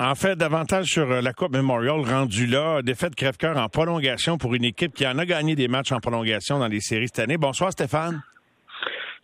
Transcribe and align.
En 0.00 0.14
fait, 0.14 0.34
davantage 0.34 0.86
sur 0.86 1.10
euh, 1.10 1.20
la 1.20 1.34
Coupe 1.34 1.52
Memorial 1.52 2.00
rendue 2.00 2.46
là, 2.46 2.80
défaite 2.80 3.14
crève-cœur 3.14 3.58
en 3.58 3.68
prolongation 3.68 4.38
pour 4.38 4.54
une 4.54 4.64
équipe 4.64 4.94
qui 4.94 5.06
en 5.06 5.18
a 5.18 5.26
gagné 5.26 5.54
des 5.54 5.68
matchs 5.68 5.92
en 5.92 6.00
prolongation 6.00 6.58
dans 6.58 6.68
les 6.68 6.80
séries 6.80 7.08
cette 7.08 7.18
année. 7.18 7.36
Bonsoir 7.36 7.70
Stéphane. 7.70 8.22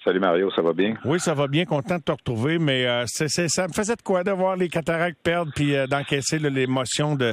Salut 0.04 0.20
Mario, 0.20 0.50
ça 0.54 0.60
va 0.60 0.74
bien? 0.74 0.94
Oui, 1.06 1.18
ça 1.18 1.32
va 1.32 1.46
bien, 1.46 1.64
content 1.64 1.96
de 1.96 2.02
te 2.02 2.12
retrouver, 2.12 2.58
mais 2.58 2.84
euh, 2.84 3.04
c'est, 3.06 3.28
ça 3.48 3.66
me 3.68 3.72
faisait 3.72 3.96
de 3.96 4.02
quoi 4.02 4.22
de 4.22 4.30
voir 4.32 4.56
les 4.56 4.68
cataractes 4.68 5.18
perdre 5.22 5.50
puis 5.56 5.74
euh, 5.74 5.86
d'encaisser 5.86 6.38
l'émotion 6.38 7.14
de, 7.14 7.32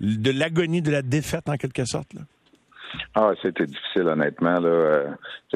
de 0.00 0.30
l'agonie 0.32 0.82
de 0.82 0.90
la 0.90 1.02
défaite 1.02 1.48
en 1.48 1.56
quelque 1.56 1.84
sorte. 1.84 2.12
Là? 2.14 2.22
Ah, 3.16 3.32
c'était 3.42 3.66
difficile, 3.66 4.06
honnêtement. 4.06 4.60
Là. 4.60 4.68
Euh, 4.68 5.08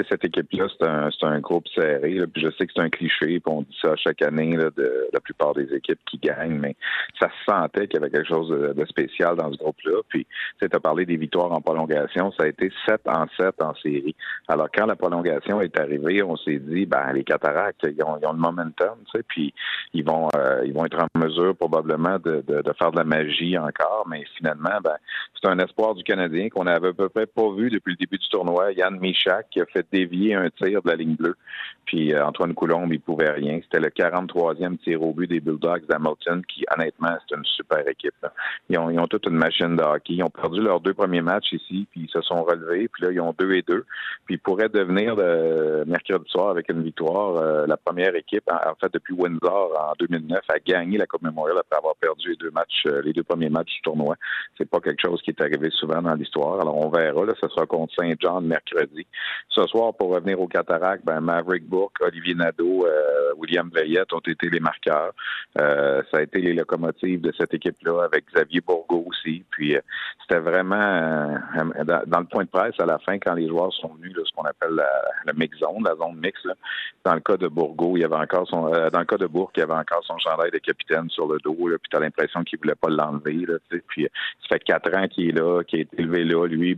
cette 0.09 0.25
équipe-là, 0.25 0.67
c'est 0.77 0.89
un, 0.89 1.09
un 1.23 1.39
groupe 1.39 1.69
serré. 1.69 2.15
Là, 2.15 2.27
puis 2.27 2.43
je 2.43 2.51
sais 2.51 2.67
que 2.67 2.73
c'est 2.75 2.83
un 2.83 2.91
cliché, 2.91 3.39
puis 3.39 3.43
on 3.47 3.63
dit 3.63 3.77
ça 3.81 3.95
chaque 3.95 4.23
année 4.23 4.57
là, 4.57 4.71
de 4.77 5.09
la 5.13 5.21
plupart 5.21 5.55
des 5.55 5.73
équipes 5.73 6.01
qui 6.11 6.19
gagnent, 6.19 6.59
mais 6.59 6.75
ça 7.21 7.29
se 7.29 7.53
sentait 7.53 7.87
qu'il 7.87 8.01
y 8.01 8.03
avait 8.03 8.11
quelque 8.11 8.27
chose 8.27 8.49
de, 8.49 8.85
spécial 8.87 9.37
dans 9.37 9.53
ce 9.53 9.59
groupe-là. 9.59 10.01
Puis 10.09 10.27
tu 10.61 10.69
as 10.71 10.81
parlé 10.81 11.07
des 11.07 11.17
victoires 11.17 11.53
en 11.53 11.61
prolongation, 11.61 12.33
ça 12.33 12.43
a 12.43 12.49
été 12.49 12.73
7 12.87 13.03
en 13.07 13.27
7 13.39 13.63
en 13.63 13.75
série. 13.77 14.17
Alors 14.49 14.69
quand 14.75 14.87
la 14.87 14.97
prolongation 14.97 15.61
est 15.61 15.79
arrivée, 15.79 16.25
on 16.25 16.37
s'est 16.37 16.59
dit, 16.59 16.87
ben 16.87 17.13
les 17.13 17.23
cataractes, 17.23 17.85
ils 17.85 18.03
ont, 18.03 18.19
ils 18.21 18.27
ont 18.27 18.33
le 18.33 18.39
momentum, 18.39 18.99
puis 19.29 19.55
ils 19.93 20.05
vont 20.05 20.29
euh, 20.37 20.63
ils 20.65 20.73
vont 20.73 20.87
être 20.87 20.99
en 20.99 21.19
mesure 21.19 21.55
probablement 21.57 22.19
de, 22.19 22.43
de, 22.47 22.63
de, 22.63 22.73
faire 22.73 22.91
de 22.91 22.99
la 22.99 23.05
magie 23.05 23.57
encore, 23.57 24.07
mais 24.11 24.25
finalement, 24.37 24.81
ben 24.83 24.97
c'est 25.41 25.49
un 25.49 25.59
espoir 25.61 25.95
du 25.95 26.03
Canadien 26.03 26.49
qu'on 26.49 26.67
avait 26.67 26.89
à 26.89 26.93
peu 26.93 27.09
près 27.09 27.27
pas 27.27 27.44
vu 27.53 27.71
depuis 27.71 27.93
le 27.93 27.97
début 27.97 28.19
du 28.19 28.29
tournoi. 28.29 28.73
Yann 28.73 28.99
Michak 28.99 29.49
qui 29.51 29.61
a 29.61 29.67
fait 29.67 29.87
dévier 29.93 30.35
un 30.35 30.49
tir 30.51 30.83
de 30.83 30.91
la 30.91 30.97
ligne 30.97 31.17
bleue. 31.17 31.37
Puis 31.87 32.15
euh, 32.15 32.25
Antoine 32.25 32.55
Coulombe, 32.55 32.93
il 32.93 33.01
pouvait 33.01 33.31
rien. 33.31 33.61
C'était 33.63 33.81
le 33.81 33.89
43e 33.89 34.79
tir 34.79 35.03
au 35.03 35.13
but 35.13 35.29
des 35.29 35.41
Bulldogs 35.41 35.87
d'Hamilton, 35.87 36.43
qui, 36.47 36.65
honnêtement, 36.75 37.17
c'est 37.29 37.37
une 37.37 37.45
super 37.45 37.87
équipe. 37.87 38.15
Ils 38.71 38.79
ont, 38.79 39.07
toute 39.07 39.27
une 39.27 39.37
machine 39.37 39.77
de 39.77 39.83
hockey. 39.83 40.15
Ils 40.15 40.23
ont 40.23 40.31
perdu 40.31 40.61
leurs 40.61 40.81
deux 40.81 40.95
premiers 40.95 41.21
matchs 41.21 41.53
ici, 41.53 41.87
puis 41.91 42.03
ils 42.05 42.11
se 42.11 42.21
sont 42.23 42.43
relevés. 42.43 42.89
Puis 42.89 43.05
là, 43.05 43.13
ils 43.13 43.21
ont 43.21 43.35
deux 43.39 43.53
et 43.53 43.63
deux. 43.63 43.85
Puis 44.27 44.37
ils 44.37 44.39
pourraient 44.39 44.69
devenir, 44.69 45.15
le 45.17 45.85
mercredi 45.87 46.29
soir, 46.31 46.51
avec 46.51 46.71
une 46.71 46.83
victoire, 46.83 47.37
euh, 47.37 47.67
la 47.67 47.77
première 47.77 48.15
équipe, 48.15 48.51
en, 48.51 48.75
fait, 48.81 48.93
depuis 48.93 49.15
Windsor 49.15 49.73
en 49.79 49.93
2009, 49.99 50.41
à 50.49 50.59
gagner 50.59 50.99
la 50.99 51.07
Coupe 51.07 51.23
Memorial 51.23 51.59
après 51.59 51.79
avoir 51.79 51.97
perdu 51.97 52.31
les 52.31 52.37
deux 52.37 52.51
matchs, 52.51 52.85
euh, 52.87 53.03
les 53.03 53.13
deux 53.13 53.25
premiers 53.25 53.51
matchs 53.51 53.75
du 53.75 53.83
tournoi. 53.83 54.17
C'est 54.57 54.69
pas 54.69 54.81
quelque 54.81 55.03
chose 55.05 55.21
qui 55.23 55.31
est 55.31 55.41
arrivé 55.41 55.69
souvent 55.71 56.01
dans 56.01 56.15
l'histoire. 56.15 56.61
Alors, 56.61 56.77
on 56.77 56.89
verra 56.89 57.25
ce 57.41 57.49
sera 57.49 57.67
contre 57.67 57.95
Saint-Jean 57.95 58.41
mercredi. 58.41 59.07
Ce 59.49 59.63
soir, 59.67 59.95
pour 59.95 60.15
revenir 60.15 60.41
au 60.41 60.47
Cataract, 60.47 61.05
ben, 61.05 61.21
Maverick 61.21 61.69
Bourque, 61.69 61.97
Olivier 62.01 62.35
Nadeau, 62.35 62.87
euh, 62.87 63.33
William 63.37 63.71
Veillette 63.73 64.13
ont 64.13 64.21
été 64.21 64.49
les 64.51 64.61
marqueurs. 64.61 65.13
Euh, 65.61 66.03
ça 66.11 66.19
a 66.19 66.23
été 66.23 66.41
les 66.41 66.55
locomotives 66.55 67.21
de 67.21 67.33
cette 67.39 67.55
équipe-là 67.55 68.05
avec 68.05 68.27
Xavier 68.33 68.61
Bourgo 68.61 69.05
aussi. 69.09 69.45
Puis 69.51 69.77
euh, 69.77 69.81
c'était 70.23 70.41
vraiment 70.41 71.39
dans, 71.85 72.21
le 72.21 72.27
point 72.27 72.45
de 72.45 72.49
presse 72.49 72.75
à 72.79 72.87
la 72.87 72.99
fin, 72.99 73.19
quand 73.19 73.35
les 73.35 73.49
joueurs 73.49 73.73
sont 73.75 73.95
venus, 73.95 74.17
ce 74.25 74.33
qu'on 74.33 74.45
appelle 74.45 74.75
la, 74.75 75.33
mix 75.33 75.59
zone, 75.59 75.85
la 75.85 75.95
zone 75.97 76.17
mix. 76.17 76.41
Dans 77.05 77.15
le 77.15 77.21
cas 77.21 77.37
de 77.37 77.49
Bourgo, 77.49 77.97
il 77.97 78.01
y 78.01 78.05
avait 78.05 78.15
encore 78.17 78.49
son 78.49 78.65
dans 78.65 78.99
le 78.99 79.05
cas 79.05 79.17
de 79.17 79.27
Bourque, 79.27 79.53
il 79.57 79.61
y 79.61 79.63
avait 79.63 79.75
encore 79.75 80.03
son 80.05 80.19
chandail 80.19 80.51
de 80.51 80.59
capitaine 80.59 81.09
sur 81.11 81.27
le 81.27 81.39
dos. 81.39 81.69
Là, 81.69 81.77
puis 81.79 81.91
t'as 81.91 82.01
l'impression 82.01 82.43
qu'il 82.45 82.59
voulait 82.59 82.75
pas 82.75 82.89
l'enlever. 82.89 83.47
Puis 83.89 84.09
ça 84.43 84.49
fait 84.49 84.61
quatre 84.61 84.97
ans 84.97 85.07
qu'il 85.09 85.29
est 85.29 85.33
là, 85.33 85.63
qu'il 85.65 85.81
est 85.81 85.95
élevé 85.99 86.25
là, 86.25 86.47
lui, 86.47 86.75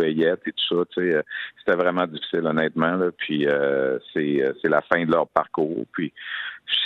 Et 0.00 0.52
tout 0.52 0.84
ça. 0.96 1.00
Euh, 1.00 1.22
c'était 1.58 1.76
vraiment 1.76 2.06
difficile, 2.06 2.46
honnêtement. 2.46 2.98
Puis 3.18 3.46
euh, 3.46 3.98
euh, 4.16 4.52
c'est 4.62 4.68
la 4.68 4.82
fin 4.82 5.04
de 5.04 5.10
leur 5.10 5.28
parcours. 5.28 5.84
Puis 5.92 6.12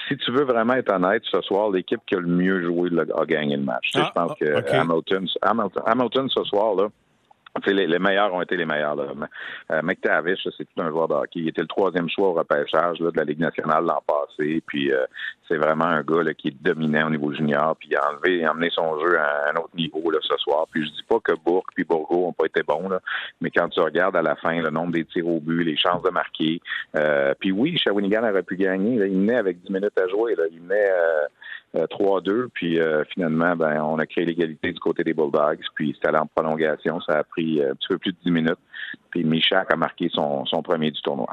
si 0.08 0.16
tu 0.16 0.32
veux 0.32 0.44
vraiment 0.44 0.74
être 0.74 0.92
honnête, 0.92 1.22
ce 1.30 1.40
soir, 1.42 1.70
l'équipe 1.70 2.00
qui 2.06 2.14
a 2.14 2.20
le 2.20 2.26
mieux 2.26 2.62
joué 2.62 2.90
a 2.98 3.24
gagné 3.24 3.56
le 3.56 3.62
match. 3.62 3.90
je 3.94 4.00
ah, 4.00 4.12
pense 4.14 4.32
que 4.38 4.70
Hamilton, 4.72 5.26
Hamilton, 5.42 5.82
Hamilton, 5.86 6.28
ce 6.28 6.44
soir, 6.44 6.74
là, 6.74 6.88
les, 7.66 7.86
les, 7.86 7.98
meilleurs 7.98 8.32
ont 8.34 8.42
été 8.42 8.56
les 8.56 8.66
meilleurs. 8.66 8.96
Là. 8.96 9.04
Euh, 9.72 9.82
McTavish, 9.82 10.46
c'est 10.56 10.64
tout 10.64 10.82
un 10.82 10.90
joueur 10.90 11.08
de 11.08 11.14
hockey. 11.14 11.40
Il 11.40 11.48
était 11.48 11.62
le 11.62 11.68
troisième 11.68 12.08
choix 12.08 12.28
au 12.28 12.32
repêchage 12.32 13.00
là, 13.00 13.10
de 13.10 13.16
la 13.16 13.24
Ligue 13.24 13.40
nationale 13.40 13.84
l'an 13.84 14.02
passé. 14.06 14.62
Puis 14.66 14.92
euh, 14.92 15.04
c'est 15.48 15.56
vraiment 15.56 15.86
un 15.86 16.02
gars 16.02 16.22
là, 16.22 16.34
qui 16.34 16.48
est 16.48 16.62
dominant 16.62 17.06
au 17.06 17.10
niveau 17.10 17.32
junior. 17.32 17.76
Puis 17.76 17.90
il 17.90 17.96
a 17.96 18.10
enlevé, 18.10 18.44
a 18.44 18.52
emmené 18.52 18.70
son 18.70 18.98
jeu 19.00 19.18
à 19.18 19.50
un 19.50 19.56
autre 19.56 19.74
niveau 19.74 20.10
là, 20.10 20.18
ce 20.22 20.36
soir. 20.38 20.66
Puis 20.70 20.86
je 20.86 20.92
dis 20.92 21.04
pas 21.08 21.18
que 21.20 21.32
Bourque 21.44 21.70
puis 21.74 21.84
Bourgo 21.84 22.26
ont 22.26 22.32
pas 22.32 22.46
été 22.46 22.62
bons, 22.62 22.88
là, 22.88 23.00
mais 23.40 23.50
quand 23.50 23.68
tu 23.68 23.80
regardes 23.80 24.16
à 24.16 24.22
la 24.22 24.36
fin 24.36 24.60
le 24.60 24.70
nombre 24.70 24.92
des 24.92 25.04
tirs 25.04 25.26
au 25.26 25.40
but, 25.40 25.64
les 25.64 25.76
chances 25.76 26.02
de 26.02 26.10
marquer. 26.10 26.60
Euh, 26.96 27.34
puis 27.38 27.52
oui, 27.52 27.78
Shawinigan 27.78 28.28
aurait 28.28 28.42
pu 28.42 28.56
gagner. 28.56 28.96
Il 29.06 29.18
menait 29.18 29.36
avec 29.36 29.62
10 29.62 29.72
minutes 29.72 29.98
à 29.98 30.08
jouer. 30.08 30.34
Là. 30.34 30.44
Il 30.50 30.62
menait 30.62 30.90
3-2. 31.74 32.28
Euh, 32.28 32.48
puis 32.52 32.80
euh, 32.80 33.04
finalement, 33.12 33.56
ben, 33.56 33.80
on 33.82 33.98
a 33.98 34.06
créé 34.06 34.24
l'égalité 34.24 34.72
du 34.72 34.80
côté 34.80 35.04
des 35.04 35.14
Bulldogs. 35.14 35.60
Puis 35.74 35.92
c'était 35.94 36.08
allé 36.08 36.18
en 36.18 36.26
prolongation. 36.26 37.00
Ça 37.00 37.18
a 37.18 37.24
pris 37.24 37.60
euh, 37.60 37.72
un 37.72 37.74
petit 37.74 37.88
peu 37.88 37.98
plus 37.98 38.12
de 38.12 38.18
10 38.24 38.30
minutes. 38.30 38.58
Puis 39.10 39.24
Michak 39.24 39.72
a 39.72 39.76
marqué 39.76 40.08
son, 40.12 40.44
premier 40.62 40.90
du 40.90 41.00
tournoi. 41.02 41.28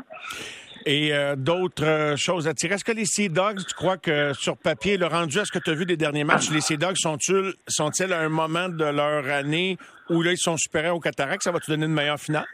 Et 0.85 1.13
d'autres 1.37 2.15
choses 2.17 2.45
à 2.47 2.53
tirer. 2.53 2.75
Est-ce 2.75 2.83
que 2.83 2.91
les 2.91 3.05
Sea 3.05 3.29
Dogs, 3.29 3.59
tu 3.65 3.73
crois 3.73 3.97
que 3.97 4.33
sur 4.33 4.57
papier, 4.57 4.97
le 4.97 5.05
rendu 5.05 5.39
à 5.39 5.45
ce 5.45 5.51
que 5.51 5.59
tu 5.59 5.69
as 5.69 5.73
vu 5.73 5.85
des 5.85 5.95
derniers 5.95 6.25
matchs, 6.25 6.51
les 6.51 6.59
Sea 6.59 6.75
Dogs 6.75 6.97
sont-ils 6.97 7.53
sont 7.67 7.89
à 8.11 8.17
un 8.17 8.27
moment 8.27 8.67
de 8.67 8.83
leur 8.83 9.25
année 9.29 9.77
où 10.09 10.21
là, 10.21 10.31
ils 10.31 10.37
sont 10.37 10.57
supérieurs 10.57 10.97
au 10.97 10.99
Cataract? 10.99 11.41
Ça 11.43 11.51
va 11.51 11.59
te 11.59 11.71
donner 11.71 11.85
une 11.85 11.93
meilleure 11.93 12.19
finale? 12.19 12.45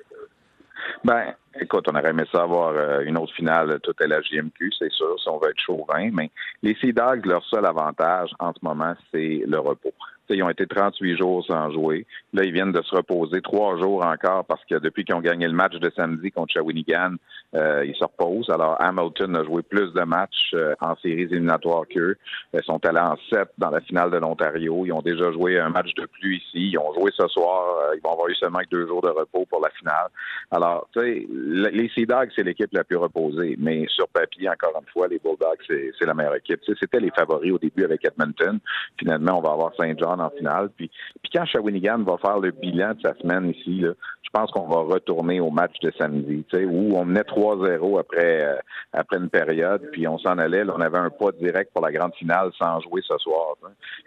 Ben, 1.03 1.33
écoute, 1.59 1.85
on 1.89 1.95
aurait 1.95 2.09
aimé 2.09 2.23
ça 2.31 2.43
avoir 2.43 2.73
euh, 2.75 3.01
une 3.01 3.17
autre 3.17 3.33
finale 3.33 3.79
toute 3.81 4.01
à 4.01 4.07
la 4.07 4.21
JMQ, 4.21 4.71
c'est 4.77 4.91
sûr, 4.91 5.19
si 5.19 5.29
on 5.29 5.37
veut 5.37 5.49
être 5.49 5.59
chauvin, 5.59 6.09
mais 6.11 6.31
les 6.61 6.75
Sea 6.75 6.93
leur 7.23 7.43
seul 7.45 7.65
avantage 7.65 8.31
en 8.39 8.53
ce 8.53 8.59
moment, 8.61 8.93
c'est 9.11 9.43
le 9.45 9.59
repos 9.59 9.93
ils 10.29 10.43
ont 10.43 10.49
été 10.49 10.67
38 10.67 11.17
jours 11.17 11.45
sans 11.45 11.71
jouer. 11.71 12.05
Là, 12.33 12.43
ils 12.43 12.53
viennent 12.53 12.71
de 12.71 12.81
se 12.81 12.95
reposer 12.95 13.41
trois 13.41 13.77
jours 13.77 14.05
encore 14.05 14.45
parce 14.45 14.63
que 14.65 14.75
depuis 14.75 15.03
qu'ils 15.03 15.15
ont 15.15 15.21
gagné 15.21 15.47
le 15.47 15.53
match 15.53 15.73
de 15.73 15.91
samedi 15.95 16.31
contre 16.31 16.53
Shawinigan, 16.53 17.15
euh, 17.55 17.83
ils 17.85 17.95
se 17.95 18.03
reposent. 18.03 18.49
Alors, 18.49 18.75
Hamilton 18.79 19.35
a 19.37 19.43
joué 19.43 19.63
plus 19.63 19.91
de 19.93 20.01
matchs 20.03 20.51
euh, 20.53 20.75
en 20.81 20.95
séries 20.97 21.23
éliminatoires 21.23 21.85
qu'eux. 21.89 22.15
Ils 22.53 22.63
sont 22.63 22.83
allés 22.85 22.99
en 22.99 23.15
sept 23.31 23.49
dans 23.57 23.71
la 23.71 23.81
finale 23.81 24.11
de 24.11 24.17
l'Ontario. 24.17 24.85
Ils 24.85 24.93
ont 24.93 25.01
déjà 25.01 25.31
joué 25.31 25.59
un 25.59 25.69
match 25.69 25.93
de 25.95 26.05
plus 26.05 26.37
ici. 26.37 26.71
Ils 26.71 26.77
ont 26.77 26.93
joué 26.93 27.11
ce 27.17 27.27
soir. 27.27 27.63
Euh, 27.89 27.95
ils 27.95 28.01
vont 28.01 28.13
avoir 28.13 28.27
eu 28.27 28.35
seulement 28.35 28.59
deux 28.69 28.85
jours 28.87 29.01
de 29.01 29.09
repos 29.09 29.45
pour 29.49 29.61
la 29.61 29.69
finale. 29.71 30.09
Alors, 30.51 30.87
tu 30.93 30.99
sais, 30.99 31.27
les 31.71 31.89
Sea 31.89 32.05
Dogs, 32.05 32.29
c'est 32.35 32.43
l'équipe 32.43 32.71
la 32.71 32.83
plus 32.83 32.97
reposée. 32.97 33.55
Mais 33.57 33.85
sur 33.87 34.07
papier, 34.09 34.49
encore 34.49 34.79
une 34.79 34.87
fois, 34.91 35.07
les 35.07 35.19
Bulldogs, 35.19 35.59
c'est 35.67 36.05
la 36.05 36.13
meilleure 36.13 36.35
équipe. 36.35 36.59
C'était 36.79 36.99
les 36.99 37.11
favoris 37.11 37.51
au 37.51 37.57
début 37.57 37.83
avec 37.83 38.05
Edmonton. 38.05 38.59
Finalement, 38.97 39.39
on 39.39 39.41
va 39.41 39.53
avoir 39.53 39.71
Saint 39.75 39.93
John 39.97 40.18
en 40.19 40.29
finale. 40.29 40.69
Puis, 40.75 40.89
puis 41.21 41.31
quand 41.33 41.45
Shawinigan 41.45 42.03
va 42.03 42.17
faire 42.17 42.39
le 42.39 42.51
bilan 42.51 42.93
de 42.93 43.01
sa 43.01 43.15
semaine 43.15 43.49
ici, 43.49 43.79
là, 43.79 43.93
je 44.29 44.39
pense 44.39 44.51
qu'on 44.51 44.67
va 44.67 44.81
retourner 44.81 45.39
au 45.39 45.49
match 45.49 45.73
de 45.81 45.91
samedi, 45.97 46.45
où 46.65 46.95
on 46.95 47.05
menait 47.05 47.21
3-0 47.21 47.99
après 47.99 48.43
euh, 48.43 48.57
après 48.93 49.17
une 49.17 49.29
période, 49.29 49.81
puis 49.91 50.07
on 50.07 50.19
s'en 50.19 50.37
allait. 50.37 50.63
Là, 50.63 50.73
on 50.77 50.81
avait 50.81 50.99
un 50.99 51.09
pas 51.09 51.31
direct 51.31 51.71
pour 51.73 51.83
la 51.83 51.91
grande 51.91 52.13
finale 52.13 52.51
sans 52.61 52.79
jouer 52.81 53.01
ce 53.07 53.17
soir. 53.17 53.55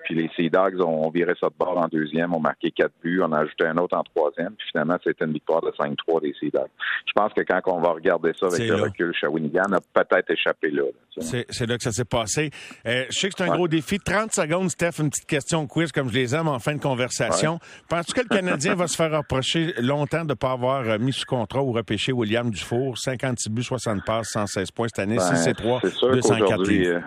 Puis 0.04 0.14
les 0.14 0.30
Sea 0.36 0.48
Dogs 0.48 0.80
ont, 0.80 1.10
viré 1.10 1.34
ça 1.40 1.48
de 1.48 1.54
bord 1.58 1.76
en 1.76 1.88
deuxième, 1.88 2.34
ont 2.34 2.40
marqué 2.40 2.70
quatre 2.70 2.92
buts, 3.02 3.20
on 3.22 3.32
a 3.32 3.40
ajouté 3.40 3.66
un 3.66 3.76
autre 3.78 3.96
en 3.96 4.02
troisième, 4.04 4.54
puis 4.54 4.66
finalement, 4.70 4.96
c'était 5.04 5.24
une 5.24 5.32
victoire 5.32 5.60
de 5.60 5.70
5-3 5.70 6.22
des 6.22 6.34
Sea 6.38 6.50
Dogs. 6.50 6.70
Je 7.06 7.12
pense 7.14 7.32
que 7.32 7.42
quand 7.42 7.60
on 7.66 7.80
va 7.80 7.90
regarder 7.90 8.32
ça 8.38 8.46
avec 8.46 8.68
le 8.68 8.76
recul, 8.76 9.12
Shawinigan 9.14 9.72
a 9.72 9.80
peut-être 10.02 10.30
échappé 10.30 10.70
là. 10.70 10.84
c'est 11.18 11.66
là 11.66 11.76
que 11.76 11.82
ça 11.82 11.92
s'est 11.92 12.04
passé. 12.04 12.50
Euh, 12.86 13.04
je 13.10 13.18
sais 13.18 13.28
que 13.28 13.34
c'est 13.36 13.44
un 13.44 13.54
gros 13.54 13.68
défi. 13.68 13.98
30 13.98 14.32
secondes, 14.32 14.70
Steph, 14.70 15.00
une 15.00 15.10
petite 15.10 15.26
question 15.26 15.66
quiz 15.66 15.90
comme 15.92 16.01
je 16.08 16.14
les 16.14 16.34
aime 16.34 16.48
en 16.48 16.58
fin 16.58 16.74
de 16.74 16.80
conversation. 16.80 17.58
Penses-tu 17.88 18.12
que 18.12 18.20
le 18.20 18.28
Canadien 18.28 18.74
va 18.74 18.86
se 18.86 18.96
faire 18.96 19.14
approcher 19.14 19.74
longtemps 19.78 20.24
de 20.24 20.30
ne 20.30 20.34
pas 20.34 20.52
avoir 20.52 20.82
euh, 20.82 20.98
mis 20.98 21.12
sous 21.12 21.26
contrat 21.26 21.62
ou 21.62 21.72
repêché 21.72 22.12
William 22.12 22.50
Dufour? 22.50 22.98
56 22.98 23.50
buts, 23.50 23.62
60 23.62 24.04
passes, 24.04 24.28
116 24.30 24.70
points 24.70 24.88
cette 24.88 24.98
année, 25.00 25.18
6 25.18 25.46
et 25.48 25.54
3, 25.54 25.80
204 26.12 26.62
livres 26.64 27.00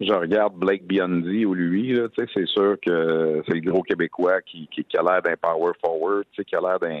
je 0.00 0.12
regarde 0.12 0.54
Blake 0.54 0.84
Biondi 0.84 1.44
ou 1.44 1.54
lui, 1.54 1.92
là, 1.92 2.08
c'est 2.16 2.46
sûr 2.46 2.76
que 2.80 3.42
c'est 3.48 3.54
le 3.54 3.70
gros 3.70 3.82
Québécois 3.82 4.40
qui, 4.42 4.68
qui, 4.68 4.84
a 4.96 5.02
l'air 5.02 5.22
d'un 5.22 5.36
power 5.36 5.72
forward, 5.84 6.24
qui 6.32 6.54
a 6.54 6.60
l'air 6.60 6.78
d'un 6.78 7.00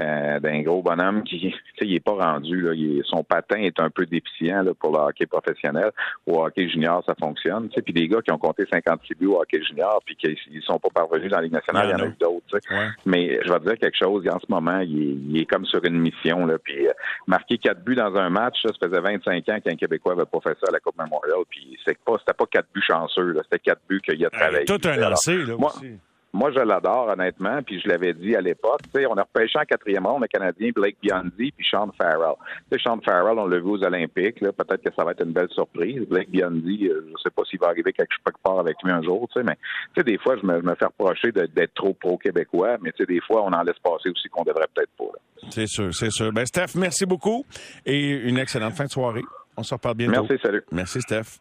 euh, 0.00 0.40
d'un 0.40 0.62
gros 0.62 0.82
bonhomme 0.82 1.24
qui 1.24 1.54
il 1.80 1.94
est 1.94 2.00
pas 2.00 2.12
rendu. 2.12 2.60
Là, 2.60 2.72
son 3.04 3.22
patin 3.22 3.60
est 3.60 3.78
un 3.80 3.90
peu 3.90 4.06
déficient 4.06 4.62
là, 4.62 4.72
pour 4.74 4.92
le 4.92 4.98
hockey 4.98 5.26
professionnel. 5.26 5.90
Au 6.26 6.44
hockey 6.44 6.68
junior, 6.68 7.02
ça 7.04 7.14
fonctionne. 7.20 7.68
Puis 7.68 7.92
des 7.92 8.08
gars 8.08 8.22
qui 8.22 8.32
ont 8.32 8.38
compté 8.38 8.64
56 8.70 9.14
buts 9.14 9.26
au 9.26 9.40
hockey 9.40 9.62
junior 9.62 10.00
puis 10.04 10.16
qui 10.16 10.38
ils 10.50 10.62
sont 10.62 10.78
pas 10.78 10.88
parvenus 10.94 11.30
dans 11.30 11.36
la 11.36 11.42
Ligue 11.42 11.52
nationale, 11.52 11.88
il 11.88 11.98
y 11.98 12.02
en 12.02 12.04
a 12.04 12.08
eu 12.08 12.16
d'autres. 12.20 12.58
Mais 13.04 13.40
je 13.44 13.52
vais 13.52 13.58
te 13.58 13.64
dire 13.64 13.78
quelque 13.78 13.96
chose, 13.96 14.26
en 14.28 14.38
ce 14.38 14.46
moment, 14.48 14.80
il 14.80 15.38
est, 15.38 15.44
comme 15.44 15.66
sur 15.66 15.84
une 15.84 15.98
mission. 15.98 16.46
Là, 16.46 16.58
puis 16.58 16.86
euh, 16.86 16.92
marquer 17.26 17.58
quatre 17.58 17.82
buts 17.82 17.96
dans 17.96 18.14
un 18.16 18.30
match, 18.30 18.56
ça, 18.62 18.72
faisait 18.80 19.00
25 19.00 19.48
ans 19.48 19.60
qu'un 19.60 19.76
Québécois 19.76 20.12
avait 20.12 20.24
pas 20.24 20.40
fait 20.40 20.56
ça 20.60 20.68
à 20.68 20.72
la 20.72 20.80
Coupe 20.80 20.96
Memorial. 20.98 21.44
Puis 21.50 21.78
c'est 21.84 21.98
pas, 21.98 22.14
c'était 22.18 22.37
pas 22.38 22.46
quatre 22.46 22.68
buts 22.72 22.84
chanceux, 22.86 23.36
c'était 23.44 23.58
quatre 23.58 23.82
buts 23.88 24.00
qu'il 24.00 24.24
a 24.24 24.30
travaillé. 24.30 24.64
tout 24.64 24.80
un 24.84 24.96
lancé, 24.96 25.36
là, 25.36 25.56
aussi 25.56 25.98
moi, 26.32 26.50
je 26.52 26.60
l'adore, 26.60 27.08
honnêtement, 27.08 27.62
puis 27.62 27.80
je 27.80 27.88
l'avais 27.88 28.12
dit 28.12 28.36
à 28.36 28.40
l'époque. 28.40 28.80
On 28.94 29.16
a 29.16 29.22
repêché 29.22 29.58
en 29.58 29.64
quatrième 29.64 30.06
ronde 30.06 30.22
le 30.22 30.28
Canadien 30.28 30.70
Blake 30.74 30.96
Biondi 31.02 31.52
puis 31.52 31.66
Sean 31.68 31.90
Farrell. 31.96 32.34
Sean 32.78 33.00
Farrell, 33.04 33.38
on 33.38 33.46
l'a 33.46 33.58
vu 33.58 33.70
aux 33.70 33.82
Olympiques. 33.82 34.40
Peut-être 34.40 34.82
que 34.82 34.94
ça 34.96 35.04
va 35.04 35.12
être 35.12 35.24
une 35.24 35.32
belle 35.32 35.48
surprise. 35.50 36.06
Blake 36.06 36.30
Biondi, 36.30 36.88
euh, 36.88 37.06
je 37.08 37.22
sais 37.22 37.30
pas 37.30 37.42
s'il 37.44 37.58
va 37.58 37.68
arriver 37.68 37.92
quelque 37.92 38.12
part 38.42 38.58
avec 38.58 38.76
lui 38.84 38.92
un 38.92 39.02
jour, 39.02 39.28
mais 39.36 39.56
des 40.04 40.18
fois, 40.18 40.36
je 40.40 40.46
me, 40.46 40.60
me 40.60 40.74
fais 40.74 40.84
reprocher 40.84 41.32
d'être 41.32 41.74
trop 41.74 41.94
pro-québécois, 41.94 42.76
mais 42.82 42.92
des 42.98 43.20
fois, 43.20 43.42
on 43.44 43.52
en 43.52 43.62
laisse 43.62 43.78
passer 43.82 44.10
aussi 44.10 44.28
qu'on 44.28 44.44
devrait 44.44 44.68
peut-être 44.74 44.92
pas. 44.98 45.18
C'est 45.50 45.66
sûr, 45.66 45.94
c'est 45.94 46.10
sûr. 46.10 46.32
Ben, 46.32 46.44
Steph, 46.44 46.76
merci 46.76 47.06
beaucoup 47.06 47.44
et 47.86 48.10
une 48.10 48.38
excellente 48.38 48.74
fin 48.74 48.84
de 48.84 48.90
soirée. 48.90 49.22
On 49.56 49.62
se 49.62 49.74
reparle 49.74 49.96
bientôt. 49.96 50.22
Merci, 50.22 50.38
salut. 50.40 50.62
Merci, 50.70 51.00
Steph. 51.00 51.36